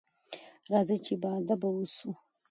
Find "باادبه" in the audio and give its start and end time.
1.23-1.67